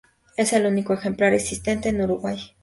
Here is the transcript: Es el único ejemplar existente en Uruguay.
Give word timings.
Es 0.35 0.51
el 0.53 0.65
único 0.65 0.95
ejemplar 0.95 1.35
existente 1.35 1.89
en 1.89 2.01
Uruguay. 2.01 2.39